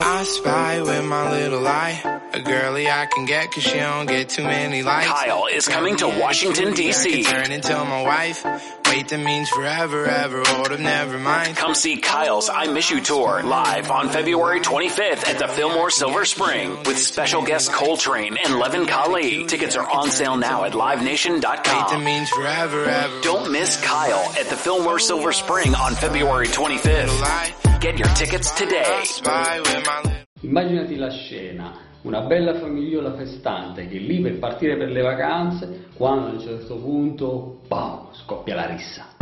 [0.00, 2.20] I spy with my little eye.
[2.32, 5.08] A girly I can get cause she don't get too many likes.
[5.08, 7.24] Kyle is coming to Washington, D.C.
[7.24, 8.44] Turn into my wife.
[8.88, 10.40] Wait, that means forever, ever.
[10.40, 11.56] Oh, Hold up, never mind.
[11.56, 16.24] Come see Kyle's I Miss You tour live on February 25th at the Fillmore Silver
[16.24, 19.46] Spring with special guests Coltrane and Levin Kali.
[19.46, 22.04] Tickets are on sale now at Wait, livenation.com.
[22.04, 23.20] means forever, ever.
[23.22, 27.67] Don't miss oh, Kyle at the Fillmore Silver Spring on February 25th.
[27.80, 29.04] Get your tickets today.
[30.40, 35.86] Immaginati la scena, una bella famigliola festante che è lì per partire per le vacanze,
[35.94, 39.14] quando a un certo punto, pam, scoppia la rissa.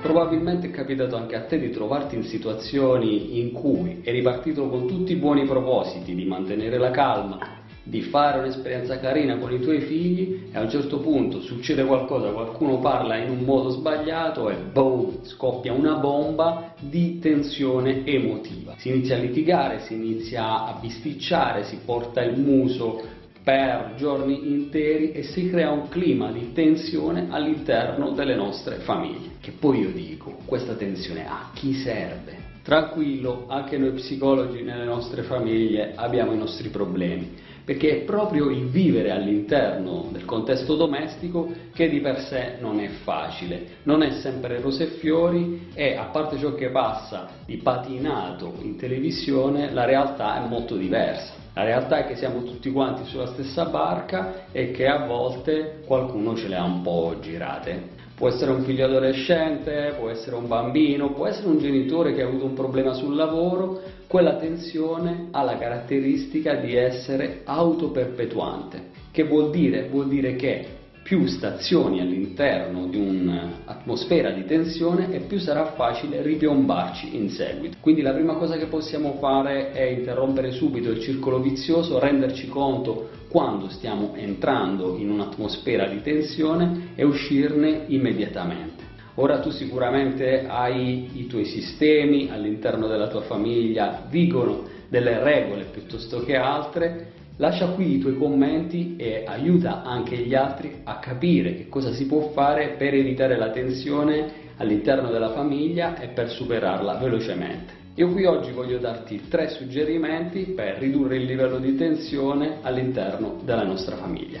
[0.00, 4.86] Probabilmente è capitato anche a te di trovarti in situazioni in cui eri partito con
[4.86, 9.80] tutti i buoni propositi di mantenere la calma, di fare un'esperienza carina con i tuoi
[9.80, 14.56] figli e a un certo punto succede qualcosa, qualcuno parla in un modo sbagliato e
[14.56, 18.74] boom, scoppia una bomba di tensione emotiva.
[18.78, 25.10] Si inizia a litigare, si inizia a bisticciare, si porta il muso per giorni interi
[25.10, 29.30] e si crea un clima di tensione all'interno delle nostre famiglie.
[29.40, 32.50] Che poi io dico, questa tensione a chi serve?
[32.62, 38.68] Tranquillo, anche noi psicologi nelle nostre famiglie abbiamo i nostri problemi, perché è proprio il
[38.68, 44.60] vivere all'interno del contesto domestico che di per sé non è facile, non è sempre
[44.60, 50.42] rose e fiori e a parte ciò che passa di patinato in televisione, la realtà
[50.42, 51.41] è molto diversa.
[51.54, 56.34] La realtà è che siamo tutti quanti sulla stessa barca e che a volte qualcuno
[56.34, 58.00] ce le ha un po' girate.
[58.14, 62.26] Può essere un figlio adolescente, può essere un bambino, può essere un genitore che ha
[62.26, 68.90] avuto un problema sul lavoro, quella tensione ha la caratteristica di essere autoperpetuante.
[69.10, 69.88] Che vuol dire?
[69.88, 77.16] Vuol dire che più stazioni all'interno di un'atmosfera di tensione e più sarà facile ripiombarci
[77.16, 77.76] in seguito.
[77.80, 83.10] Quindi la prima cosa che possiamo fare è interrompere subito il circolo vizioso, renderci conto
[83.28, 88.82] quando stiamo entrando in un'atmosfera di tensione e uscirne immediatamente.
[89.16, 96.22] Ora tu sicuramente hai i tuoi sistemi all'interno della tua famiglia, vigono delle regole piuttosto
[96.22, 101.68] che altre, lascia qui i tuoi commenti e aiuta anche gli altri a capire che
[101.68, 107.80] cosa si può fare per evitare la tensione all'interno della famiglia e per superarla velocemente.
[107.96, 113.64] Io qui oggi voglio darti tre suggerimenti per ridurre il livello di tensione all'interno della
[113.64, 114.40] nostra famiglia.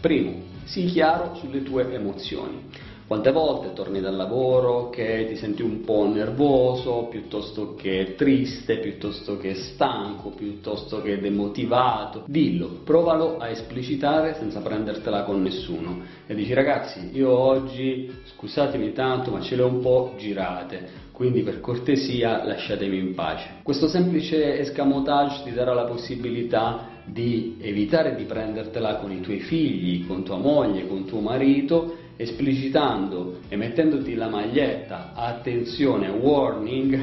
[0.00, 0.32] Primo,
[0.64, 2.62] sii chiaro sulle tue emozioni.
[3.08, 9.38] Quante volte torni dal lavoro che ti senti un po' nervoso, piuttosto che triste, piuttosto
[9.38, 12.24] che stanco, piuttosto che demotivato?
[12.26, 16.02] Dillo, provalo a esplicitare senza prendertela con nessuno.
[16.26, 21.06] E dici ragazzi, io oggi, scusatemi tanto, ma ce le ho un po' girate.
[21.10, 23.60] Quindi per cortesia lasciatemi in pace.
[23.62, 30.06] Questo semplice escamotage ti darà la possibilità di evitare di prendertela con i tuoi figli,
[30.06, 36.98] con tua moglie, con tuo marito, esplicitando e mettendoti la maglietta, attenzione, warning,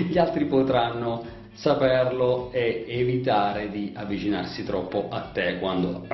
[0.08, 1.22] gli altri potranno
[1.52, 6.06] saperlo e evitare di avvicinarsi troppo a te quando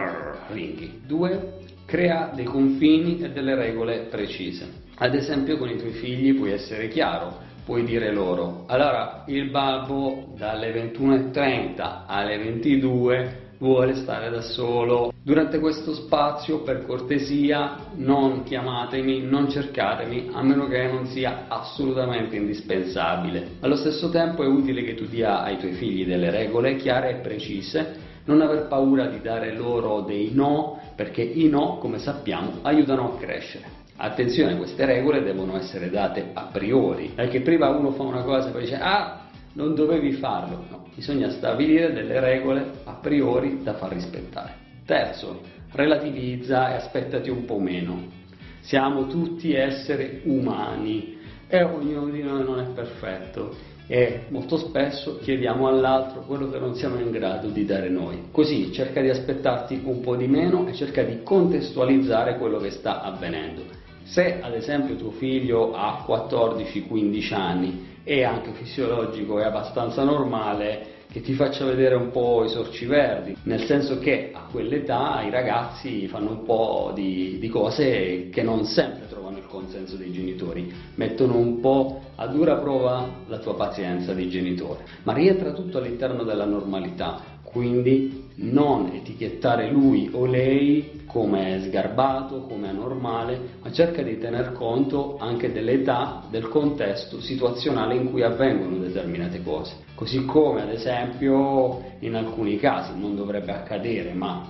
[0.48, 1.00] ringhi.
[1.06, 1.52] 2.
[1.86, 4.86] Crea dei confini e delle regole precise.
[4.96, 10.32] Ad esempio con i tuoi figli puoi essere chiaro, puoi dire loro, allora il babbo
[10.36, 15.12] dalle 21.30 alle 22 vuole stare da solo.
[15.22, 22.36] Durante questo spazio, per cortesia, non chiamatemi, non cercatemi, a meno che non sia assolutamente
[22.36, 23.56] indispensabile.
[23.60, 27.14] Allo stesso tempo è utile che tu dia ai tuoi figli delle regole chiare e
[27.16, 33.14] precise, non aver paura di dare loro dei no, perché i no, come sappiamo, aiutano
[33.14, 33.76] a crescere.
[34.00, 38.52] Attenzione, queste regole devono essere date a priori, perché prima uno fa una cosa e
[38.52, 39.27] poi dice ah,
[39.58, 40.64] non dovevi farlo.
[40.70, 44.54] No, bisogna stabilire delle regole a priori da far rispettare.
[44.86, 45.40] Terzo,
[45.72, 48.16] relativizza e aspettati un po' meno.
[48.60, 51.18] Siamo tutti esseri umani
[51.48, 53.56] e ognuno di noi non è perfetto
[53.88, 58.28] e molto spesso chiediamo all'altro quello che non siamo in grado di dare noi.
[58.30, 63.02] Così cerca di aspettarti un po' di meno e cerca di contestualizzare quello che sta
[63.02, 63.64] avvenendo.
[64.04, 71.20] Se ad esempio tuo figlio ha 14-15 anni è anche fisiologico e abbastanza normale che
[71.20, 76.06] ti faccia vedere un po' i sorci verdi, nel senso che a quell'età i ragazzi
[76.08, 81.60] fanno un po' di, di cose che non sempre trovano consenso dei genitori, mettono un
[81.60, 87.36] po' a dura prova la tua pazienza di genitore, ma rientra tutto all'interno della normalità.
[87.50, 95.16] quindi non etichettare lui o lei come sgarbato, come anormale, ma cerca di tener conto
[95.18, 99.76] anche dell'età, del contesto situazionale in cui avvengono determinate cose.
[99.94, 104.46] Così come ad esempio in alcuni casi non dovrebbe accadere, ma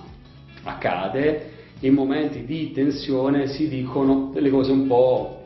[0.63, 5.43] accade, in momenti di tensione si dicono delle cose un po'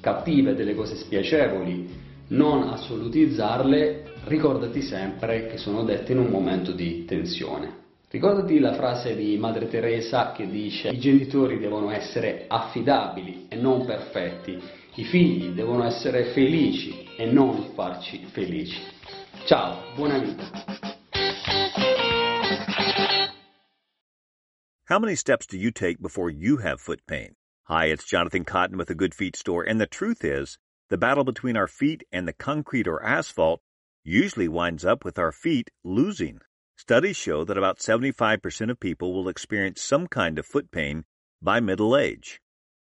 [0.00, 1.88] cattive, delle cose spiacevoli,
[2.28, 7.86] non assolutizzarle, ricordati sempre che sono dette in un momento di tensione.
[8.10, 13.84] Ricordati la frase di Madre Teresa che dice i genitori devono essere affidabili e non
[13.84, 14.58] perfetti,
[14.94, 18.80] i figli devono essere felici e non farci felici.
[19.44, 20.77] Ciao, buona vita!
[24.88, 27.34] How many steps do you take before you have foot pain?
[27.64, 30.56] Hi, it's Jonathan Cotton with the Good Feet store, and the truth is,
[30.88, 33.60] the battle between our feet and the concrete or asphalt
[34.02, 36.40] usually winds up with our feet losing.
[36.78, 41.04] Studies show that about 75% of people will experience some kind of foot pain
[41.42, 42.40] by middle age.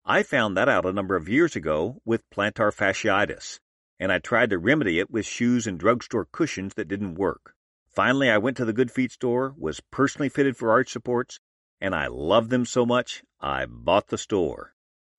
[0.05, 3.61] I found that out a number of years ago with plantar fasciitis,
[4.01, 7.55] and I tried to remedy it with shoes and drugstore cushions that didn't work.
[7.87, 11.39] Finally, I went to the Good Feet store, was personally fitted for arch supports,
[11.81, 14.75] and I loved them so much, I bought the store.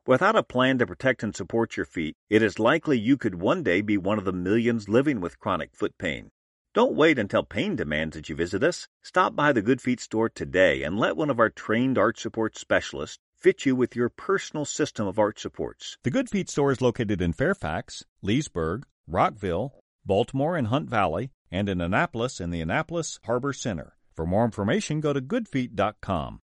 [0.07, 3.63] Without a plan to protect and support your feet, it is likely you could one
[3.63, 6.29] day be one of the millions living with chronic foot pain.
[6.75, 8.87] Don't wait until pain demands that you visit us.
[9.01, 12.57] Stop by the Good Feet store today and let one of our trained arch support
[12.57, 15.97] specialists fit you with your personal system of arch supports.
[16.03, 19.73] The Good Feet store is located in Fairfax, Leesburg, Rockville,
[20.05, 23.95] Baltimore and Hunt Valley, and in Annapolis in the Annapolis Harbor Center.
[24.15, 26.41] For more information, go to goodfeet.com.